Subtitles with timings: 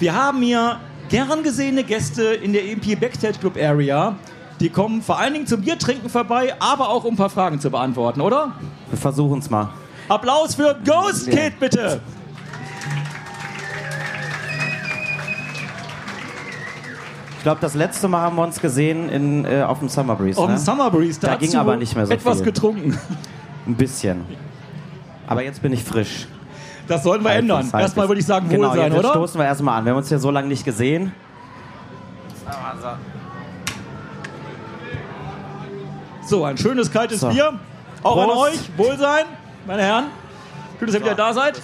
[0.00, 0.78] Wir haben hier
[1.08, 4.14] gern gesehene Gäste in der EMP Backstage Club Area.
[4.60, 7.68] Die kommen vor allen Dingen zum Biertrinken vorbei, aber auch um ein paar Fragen zu
[7.68, 8.52] beantworten, oder?
[8.90, 9.70] Wir versuchen es mal.
[10.08, 12.00] Applaus für Ghost Kid, bitte!
[17.36, 20.38] Ich glaube, das letzte Mal haben wir uns gesehen in, äh, auf dem Summer Breeze.
[20.38, 20.54] Auf ne?
[20.54, 21.18] dem Summer Breeze.
[21.20, 22.46] Da ging aber nicht mehr so Etwas viel.
[22.46, 22.98] getrunken.
[23.66, 24.24] Ein bisschen.
[25.26, 26.26] Aber jetzt bin ich frisch.
[26.88, 27.58] Das sollten wir ändern.
[27.64, 27.82] halbwegs.
[27.82, 29.10] Erstmal würde ich sagen, genau, Wohlsein, jetzt oder?
[29.10, 29.84] stoßen wir erstmal an.
[29.84, 31.12] Wir haben uns hier so lange nicht gesehen.
[36.26, 37.28] So, ein schönes kaltes So.
[37.28, 37.58] Bier.
[38.02, 38.52] Auch an Prost.
[38.52, 38.78] euch.
[38.78, 39.24] Wohlsein,
[39.66, 40.04] meine Herren.
[40.78, 41.60] Schön, dass ihr wieder da seid.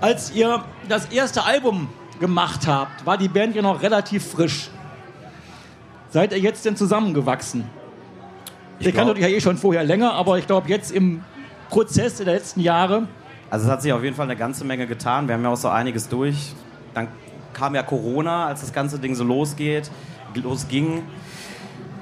[0.00, 1.88] Als ihr das erste Album
[2.20, 4.70] gemacht habt, war die Band ja noch relativ frisch.
[6.10, 7.68] Seid ihr jetzt denn zusammengewachsen?
[8.80, 11.24] Ihr glaub- kanntet euch ja eh schon vorher länger, aber ich glaube jetzt im
[11.70, 13.08] Prozess der letzten Jahre.
[13.50, 15.26] Also es hat sich auf jeden Fall eine ganze Menge getan.
[15.28, 16.54] Wir haben ja auch so einiges durch.
[16.94, 17.08] Dann
[17.52, 19.90] kam ja Corona, als das ganze Ding so losgeht,
[20.34, 21.02] losging.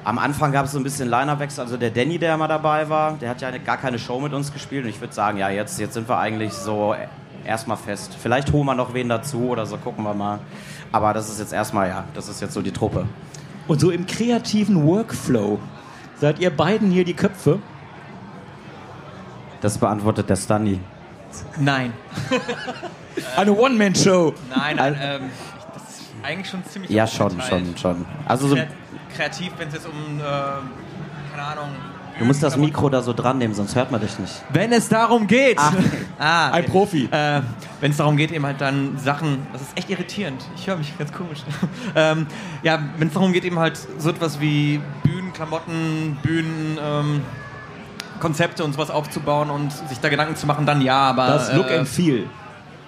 [0.04, 1.64] Am Anfang gab es so ein bisschen Linerwechsel.
[1.64, 4.52] Also der Danny, der immer dabei war, der hat ja gar keine Show mit uns
[4.52, 4.84] gespielt.
[4.84, 6.94] Und ich würde sagen, ja, jetzt, jetzt sind wir eigentlich so
[7.44, 8.16] erstmal fest.
[8.20, 10.38] Vielleicht holen wir noch wen dazu oder so, gucken wir mal.
[10.92, 13.06] Aber das ist jetzt erstmal, ja, das ist jetzt so die Truppe.
[13.66, 15.58] Und so im kreativen Workflow
[16.20, 17.58] seid ihr beiden hier die Köpfe.
[19.60, 20.80] Das beantwortet der Stanley.
[21.58, 21.92] Nein.
[23.36, 24.34] Eine One-Man-Show.
[24.54, 24.96] Nein, nein.
[25.00, 25.20] Ähm,
[25.74, 28.04] das ist eigentlich schon ziemlich Ja, schon, schon, schon.
[28.26, 28.68] Also so, Kreat-
[29.14, 31.68] Kreativ, wenn es jetzt um, äh, keine Ahnung.
[32.18, 34.42] du musst das Mikro da so dran nehmen, sonst hört man dich nicht.
[34.50, 35.58] Wenn es darum geht.
[36.18, 37.08] Ah, Ein Profi.
[37.10, 37.40] Äh,
[37.80, 40.44] wenn es darum geht, eben halt dann Sachen, das ist echt irritierend.
[40.56, 41.40] Ich höre mich ganz komisch.
[41.94, 42.26] ähm,
[42.62, 47.22] ja, wenn es darum geht, eben halt so etwas wie Bühnen, Klamotten, Bühnen, ähm,
[48.20, 51.26] Konzepte und sowas aufzubauen und sich da Gedanken zu machen, dann ja, aber.
[51.26, 52.26] Das Look äh, and Feel.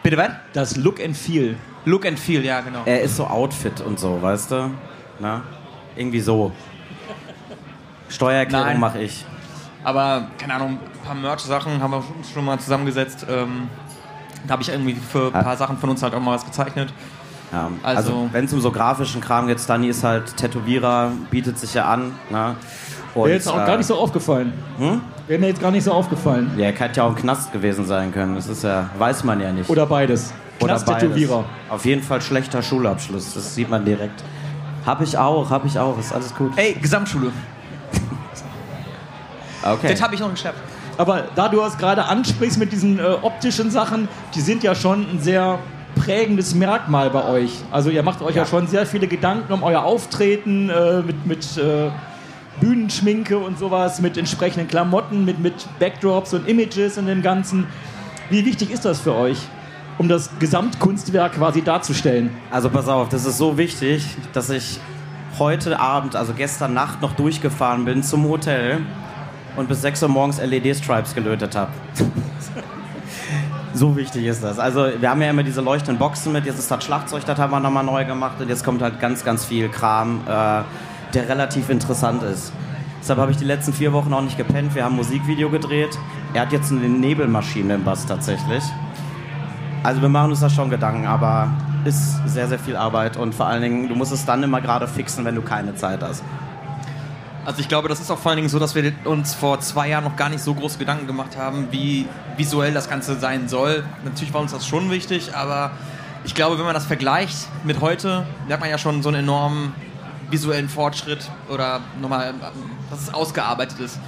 [0.03, 0.31] Bitte was?
[0.55, 1.57] Das Look and Feel.
[1.85, 2.83] Look and Feel, ja, genau.
[2.87, 4.71] Er ist so Outfit und so, weißt du?
[5.19, 5.42] Na?
[5.95, 6.51] Irgendwie so.
[8.08, 9.27] Steuererklärung mache ich.
[9.85, 13.27] Aber, keine Ahnung, ein paar Merch-Sachen haben wir uns schon mal zusammengesetzt.
[13.29, 13.69] Ähm,
[14.47, 16.95] da habe ich irgendwie für ein paar Sachen von uns halt auch mal was gezeichnet.
[17.53, 21.59] Ja, also, Also- wenn es um so grafischen Kram geht, Stanley ist halt Tätowierer, bietet
[21.59, 22.13] sich ja an.
[23.14, 24.53] Und, Wäre jetzt auch gar nicht so aufgefallen.
[24.79, 25.01] Hm?
[25.27, 26.51] Wäre mir jetzt gar nicht so aufgefallen.
[26.57, 28.35] Ja, er hätte ja auch im Knast gewesen sein können.
[28.35, 29.69] Das ist ja, weiß man ja nicht.
[29.69, 30.33] Oder beides.
[30.61, 31.31] Oder beides.
[31.69, 33.35] Auf jeden Fall schlechter Schulabschluss.
[33.35, 34.23] Das sieht man direkt.
[34.85, 35.98] Hab ich auch, hab ich auch.
[35.98, 36.53] Ist alles gut.
[36.57, 37.33] Ey, Gesamtschule.
[39.61, 39.89] Okay.
[39.91, 40.58] Das habe ich noch geschafft.
[40.97, 45.01] Aber da du es gerade ansprichst mit diesen äh, optischen Sachen, die sind ja schon
[45.11, 45.58] ein sehr
[45.98, 47.51] prägendes Merkmal bei euch.
[47.70, 48.48] Also ihr macht euch ja, Ja.
[48.48, 51.91] schon sehr viele Gedanken um euer Auftreten äh, mit, mit äh,
[52.61, 57.67] Bühnenschminke und sowas, mit entsprechenden Klamotten, mit, mit Backdrops und Images in dem Ganzen.
[58.31, 59.39] Wie wichtig ist das für euch,
[59.98, 62.31] um das Gesamtkunstwerk quasi darzustellen?
[62.51, 64.81] Also pass auf, das ist so wichtig, dass ich
[65.39, 68.81] heute Abend, also gestern Nacht noch durchgefahren bin zum Hotel
[69.57, 71.70] und bis 6 Uhr morgens LED-Stripes gelötet habe.
[73.74, 74.58] so wichtig ist das.
[74.58, 77.51] Also wir haben ja immer diese leuchtenden Boxen mit, jetzt ist das Schlagzeug, das haben
[77.51, 80.62] wir nochmal neu gemacht und jetzt kommt halt ganz, ganz viel Kram, äh,
[81.14, 82.52] der relativ interessant ist.
[83.01, 84.74] Deshalb habe ich die letzten vier Wochen auch nicht gepennt.
[84.74, 85.96] Wir haben ein Musikvideo gedreht.
[86.34, 88.62] Er hat jetzt eine Nebelmaschine im Bass tatsächlich.
[89.83, 91.48] Also wir machen uns da schon Gedanken, aber
[91.84, 94.86] ist sehr, sehr viel Arbeit und vor allen Dingen, du musst es dann immer gerade
[94.86, 96.23] fixen, wenn du keine Zeit hast.
[97.48, 99.89] Also ich glaube, das ist auch vor allen Dingen so, dass wir uns vor zwei
[99.89, 103.85] Jahren noch gar nicht so große Gedanken gemacht haben, wie visuell das Ganze sein soll.
[104.05, 105.70] Natürlich war uns das schon wichtig, aber
[106.25, 109.73] ich glaube, wenn man das vergleicht mit heute, merkt man ja schon so einen enormen
[110.29, 112.35] visuellen Fortschritt oder nochmal,
[112.91, 113.98] dass es ausgearbeitet ist.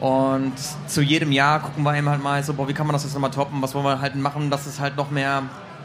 [0.00, 0.54] Und
[0.86, 3.12] zu jedem Jahr gucken wir eben halt mal so, boah, wie kann man das jetzt
[3.12, 5.42] nochmal toppen, was wollen wir halt machen, dass es halt noch mehr,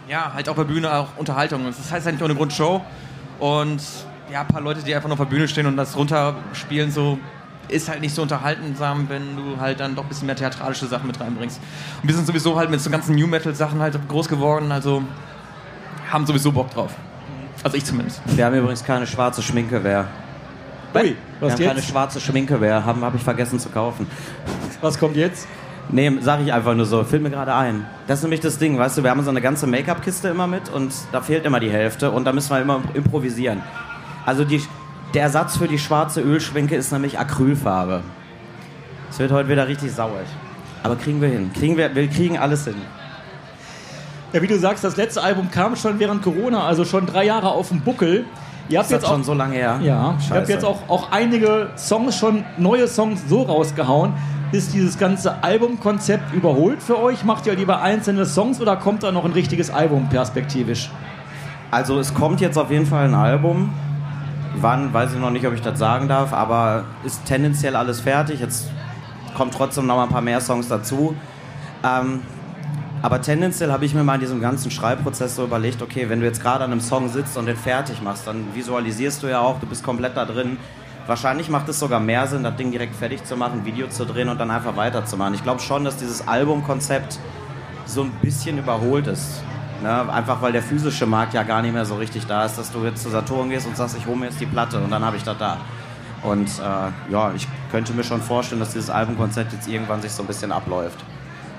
[0.07, 1.81] ja, halt auf der Bühne auch Unterhaltung ist.
[1.81, 2.81] Das heißt ja nicht ohne Grund Show.
[3.39, 3.81] Und
[4.31, 7.17] ja, ein paar Leute, die einfach nur auf der Bühne stehen und das runterspielen, so
[7.69, 11.07] ist halt nicht so unterhaltensam, wenn du halt dann doch ein bisschen mehr theatralische Sachen
[11.07, 11.59] mit reinbringst.
[12.01, 15.03] Und wir sind sowieso halt mit so ganzen New Metal Sachen halt groß geworden, also
[16.11, 16.91] haben sowieso Bock drauf.
[17.63, 18.21] Also ich zumindest.
[18.25, 20.07] Wir haben übrigens keine schwarze Schminke mehr.
[20.95, 21.89] Ui, Wir was haben keine jetzt?
[21.89, 24.07] schwarze Schminke mehr, haben habe ich vergessen zu kaufen.
[24.79, 25.47] Was kommt jetzt?
[25.89, 27.85] Nee, sag ich einfach nur so, fiel mir gerade ein.
[28.07, 30.69] Das ist nämlich das Ding, weißt du, wir haben so eine ganze Make-up-Kiste immer mit
[30.69, 33.61] und da fehlt immer die Hälfte und da müssen wir immer improvisieren.
[34.27, 34.61] Also die,
[35.13, 38.01] der Ersatz für die schwarze Ölschminke ist nämlich Acrylfarbe.
[39.09, 40.19] Es wird heute wieder richtig sauer.
[40.83, 41.49] Aber kriegen wir hin.
[41.53, 42.75] Kriegen wir, wir kriegen alles hin.
[44.33, 47.51] Ja, wie du sagst, das letzte Album kam schon während Corona, also schon drei Jahre
[47.51, 48.25] auf dem Buckel.
[48.67, 49.79] Ihr habt Ist das jetzt auch schon so lange her?
[49.81, 50.51] Ja, ich habe Scheiße.
[50.51, 54.11] jetzt auch, auch einige Songs schon, neue Songs so rausgehauen.
[54.51, 57.23] ist dieses ganze Albumkonzept überholt für euch?
[57.23, 60.91] Macht ihr lieber einzelne Songs oder kommt da noch ein richtiges Album perspektivisch?
[61.71, 63.73] Also es kommt jetzt auf jeden Fall ein Album.
[64.59, 68.39] Wann, weiß ich noch nicht, ob ich das sagen darf, aber ist tendenziell alles fertig.
[68.39, 68.69] Jetzt
[69.35, 71.15] kommt trotzdem noch mal ein paar mehr Songs dazu.
[71.83, 72.21] Ähm,
[73.01, 76.25] aber tendenziell habe ich mir mal in diesem ganzen Schreibprozess so überlegt, okay, wenn du
[76.25, 79.59] jetzt gerade an einem Song sitzt und den fertig machst, dann visualisierst du ja auch,
[79.59, 80.57] du bist komplett da drin.
[81.05, 84.29] Wahrscheinlich macht es sogar mehr Sinn, das Ding direkt fertig zu machen, Video zu drehen
[84.29, 85.35] und dann einfach weiterzumachen.
[85.35, 87.19] Ich glaube schon, dass dieses Albumkonzept
[87.85, 89.43] so ein bisschen überholt ist.
[89.81, 90.11] Ne?
[90.11, 92.83] Einfach weil der physische Markt ja gar nicht mehr so richtig da ist, dass du
[92.83, 95.17] jetzt zu Saturn gehst und sagst, ich hole mir jetzt die Platte und dann habe
[95.17, 95.57] ich das da.
[96.23, 100.23] Und äh, ja, ich könnte mir schon vorstellen, dass dieses Albumkonzept jetzt irgendwann sich so
[100.23, 101.03] ein bisschen abläuft.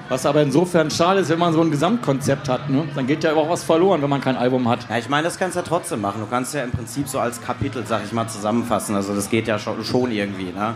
[0.09, 2.71] Was aber insofern schade ist, wenn man so ein Gesamtkonzept hat.
[2.71, 2.89] Ne?
[2.95, 4.89] Dann geht ja auch was verloren, wenn man kein Album hat.
[4.89, 6.21] Ja, ich meine, das kannst du ja trotzdem machen.
[6.21, 8.97] Du kannst ja im Prinzip so als Kapitel, sag ich mal, zusammenfassen.
[8.97, 10.51] Also das geht ja schon, schon irgendwie.
[10.51, 10.75] Ne?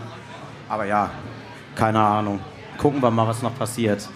[0.69, 1.09] Aber ja,
[1.75, 2.39] keine Ahnung.
[2.77, 4.07] Gucken wir mal, was noch passiert.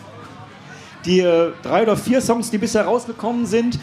[1.08, 3.80] Die äh, drei oder vier Songs, die bisher rausgekommen sind,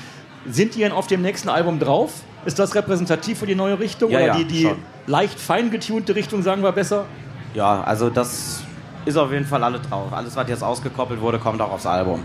[0.47, 2.13] sind die denn auf dem nächsten Album drauf?
[2.45, 4.11] Ist das repräsentativ für die neue Richtung?
[4.11, 4.77] Ja, oder ja, die, die schon.
[5.07, 7.07] leicht fein getunte Richtung, sagen wir besser?
[7.55, 8.63] Ja, also das
[9.07, 10.13] ist auf jeden Fall alle drauf.
[10.13, 12.23] Alles, was jetzt ausgekoppelt wurde, kommt auch aufs Album.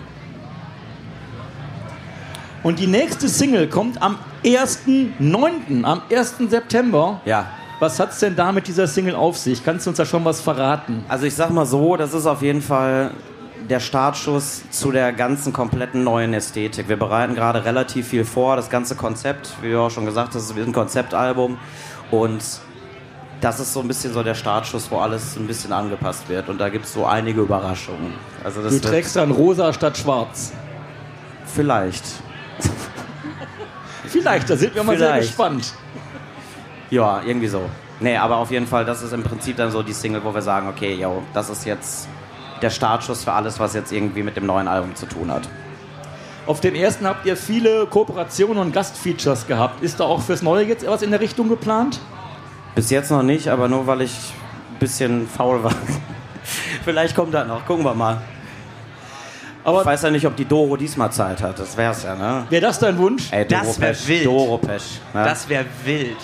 [2.61, 6.35] Und die nächste Single kommt am 1.9., am 1.
[6.49, 7.21] September.
[7.23, 7.47] Ja.
[7.79, 9.63] Was hat's denn da mit dieser Single auf sich?
[9.63, 11.05] Kannst du uns da schon was verraten?
[11.07, 13.11] Also ich sag mal so, das ist auf jeden Fall
[13.69, 16.89] der Startschuss zu der ganzen kompletten neuen Ästhetik.
[16.89, 20.43] Wir bereiten gerade relativ viel vor, das ganze Konzept, wie du auch schon gesagt hast,
[20.43, 21.57] es wird ein Konzeptalbum
[22.11, 22.41] und
[23.41, 26.59] das ist so ein bisschen so der Startschuss, wo alles ein bisschen angepasst wird und
[26.59, 28.13] da gibt es so einige Überraschungen.
[28.43, 30.51] Also Du trägst dann rosa statt schwarz.
[31.45, 32.03] vielleicht.
[34.07, 35.27] Vielleicht, da sind wir mal sehr Vielleicht.
[35.27, 35.73] gespannt.
[36.89, 37.61] Ja, irgendwie so.
[37.99, 40.41] Nee, aber auf jeden Fall, das ist im Prinzip dann so die Single, wo wir
[40.41, 42.07] sagen, okay, yo, das ist jetzt
[42.61, 45.47] der Startschuss für alles, was jetzt irgendwie mit dem neuen Album zu tun hat.
[46.45, 49.83] Auf dem ersten habt ihr viele Kooperationen und Gastfeatures gehabt.
[49.83, 51.99] Ist da auch fürs Neue jetzt was in der Richtung geplant?
[52.75, 54.13] Bis jetzt noch nicht, aber nur weil ich
[54.73, 55.73] ein bisschen faul war.
[56.83, 58.21] Vielleicht kommt das noch, gucken wir mal.
[59.63, 62.45] Aber Ich weiß ja nicht, ob die Doro diesmal Zeit hat, das wär's ja, ne?
[62.49, 63.27] wäre das dein Wunsch?
[63.31, 64.25] Ey, Das wär Doro-Pesch, wild.
[64.25, 64.83] Doro-Pesch.
[65.13, 65.23] Ne?
[65.25, 66.17] Das wäre wild.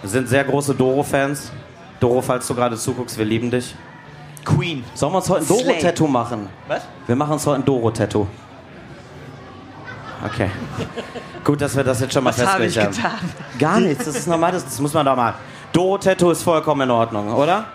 [0.00, 1.52] Wir sind sehr große Doro-Fans.
[2.00, 3.74] Doro, falls du gerade zuguckst, wir lieben dich.
[4.56, 4.84] Queen.
[4.94, 5.48] Sollen wir uns heute ein.
[5.48, 6.48] Doro-Tattoo machen?
[6.66, 6.82] Was?
[7.06, 8.26] Wir machen uns heute ein Doro-Tattoo.
[10.24, 10.50] Okay.
[11.44, 13.28] Gut, dass wir das jetzt schon mal Was habe ich festgelegt haben.
[13.28, 13.58] getan?
[13.58, 15.34] Gar nichts, das ist normal, das, das muss man doch mal.
[15.72, 17.66] Doro-Tattoo ist vollkommen in Ordnung, oder?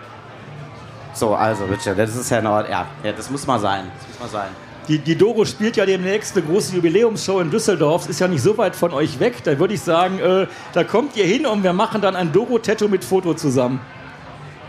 [1.14, 2.72] So, also bitte, das ist ja in Ordnung.
[2.72, 3.86] Ja, ja, das muss mal sein.
[4.00, 4.50] Das muss mal sein.
[4.88, 8.10] Die, die Doro spielt ja demnächst eine große Jubiläumsshow in Düsseldorf.
[8.10, 9.42] Ist ja nicht so weit von euch weg.
[9.44, 12.90] Da würde ich sagen, äh, da kommt ihr hin und wir machen dann ein Doro-Tattoo
[12.90, 13.80] mit Foto zusammen.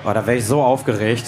[0.05, 1.25] Oh, da wäre ich so aufgeregt.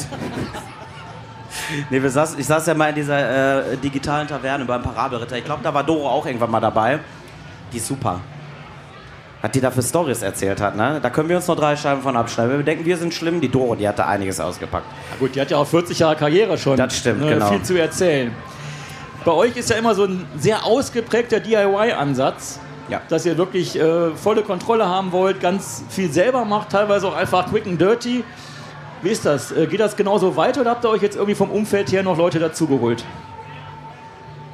[1.91, 5.37] nee, wir saß, ich saß ja mal in dieser äh, digitalen Taverne beim Parabelritter.
[5.37, 6.99] Ich glaube, da war Doro auch irgendwann mal dabei.
[7.73, 8.21] Die ist super.
[9.43, 10.99] Was die da für Stories erzählt hat, ne?
[11.01, 12.57] Da können wir uns noch drei Scheiben von abschneiden.
[12.57, 13.41] Wir denken, wir sind schlimm.
[13.41, 14.87] Die Doro, die hatte einiges ausgepackt.
[15.11, 16.77] Na gut, die hat ja auch 40 Jahre Karriere schon.
[16.77, 17.51] Das stimmt, ne, genau.
[17.51, 18.35] Viel zu erzählen.
[19.25, 22.61] Bei euch ist ja immer so ein sehr ausgeprägter DIY-Ansatz.
[22.89, 23.01] Ja.
[23.09, 27.51] Dass ihr wirklich äh, volle Kontrolle haben wollt, ganz viel selber macht, teilweise auch einfach
[27.51, 28.23] quick and dirty.
[29.03, 29.53] Wie ist das?
[29.53, 32.17] Äh, geht das genauso weiter oder habt ihr euch jetzt irgendwie vom Umfeld her noch
[32.17, 33.05] Leute dazugeholt?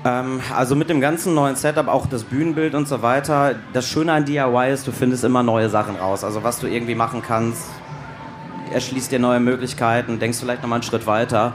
[0.04, 3.54] Ähm, also mit dem ganzen neuen Setup, auch das Bühnenbild und so weiter.
[3.72, 6.24] Das Schöne an DIY ist, du findest immer neue Sachen raus.
[6.24, 7.68] Also was du irgendwie machen kannst,
[8.72, 11.52] erschließt dir neue Möglichkeiten, denkst vielleicht nochmal einen Schritt weiter.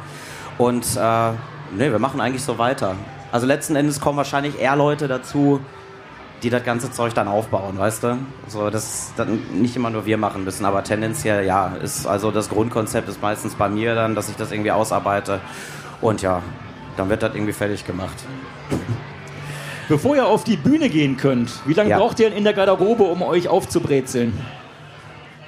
[0.58, 1.32] Und äh,
[1.75, 2.96] nee, wir machen eigentlich so weiter.
[3.32, 5.60] Also letzten Endes kommen wahrscheinlich eher Leute dazu,
[6.44, 8.17] die das ganze Zeug dann aufbauen, weißt du?
[8.48, 12.50] So, das dann nicht immer nur wir machen müssen, aber tendenziell ja, ist also das
[12.50, 15.39] Grundkonzept ist meistens bei mir dann, dass ich das irgendwie ausarbeite
[16.01, 16.41] und ja,
[16.96, 18.15] dann wird das irgendwie fertig gemacht.
[19.89, 21.98] Bevor ihr auf die Bühne gehen könnt, wie lange Ja.
[21.98, 24.38] braucht ihr denn in der Garderobe, um euch aufzubrezeln?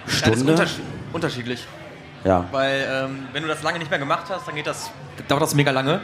[0.05, 0.51] Das ist Stunde?
[0.53, 0.81] unterschied
[1.12, 1.67] unterschiedlich.
[2.24, 2.46] Ja.
[2.51, 4.91] Weil, ähm, wenn du das lange nicht mehr gemacht hast, dann geht das,
[5.27, 6.01] dauert das mega lange.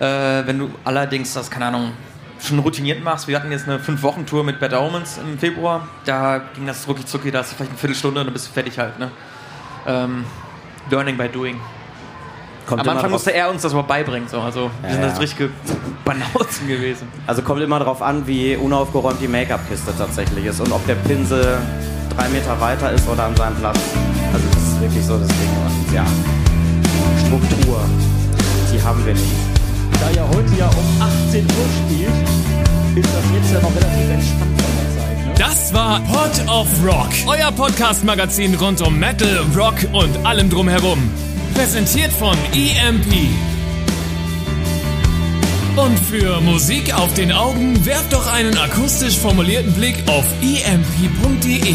[0.00, 1.92] Äh, wenn du allerdings das, keine Ahnung,
[2.40, 6.66] schon routiniert machst, wir hatten jetzt eine 5-Wochen-Tour mit Bad Omens im Februar, da ging
[6.66, 8.98] das rucki zucki, da hast du vielleicht eine Viertelstunde und dann bist du fertig halt,
[8.98, 9.10] ne?
[9.86, 10.24] Ähm,
[10.90, 11.60] learning by doing.
[12.66, 14.40] Kommt Am Anfang musste er uns das überhaupt beibringen, so.
[14.40, 15.08] Also, wir Ja, sind ja.
[15.10, 15.50] das richtige
[16.04, 17.08] Banauzen gewesen.
[17.26, 21.58] Also kommt immer darauf an, wie unaufgeräumt die Make-up-Kiste tatsächlich ist und ob der Pinsel
[22.16, 23.78] drei Meter weiter ist oder an seinem Platz.
[24.32, 25.50] Also das ist wirklich so das Ding.
[25.86, 26.04] Und ja,
[27.26, 27.80] Struktur,
[28.72, 29.53] die haben wir nicht.
[30.00, 31.50] Da ihr heute ja um 18 Uhr
[31.86, 35.26] spielt, ist das jetzt ja noch relativ entspannt von der Zeit.
[35.26, 35.34] Ne?
[35.38, 41.10] Das war Pod of Rock, euer Podcast-Magazin rund um Metal, Rock und allem drumherum.
[41.54, 43.28] Präsentiert von EMP.
[45.76, 51.74] Und für Musik auf den Augen werft doch einen akustisch formulierten Blick auf emp.de.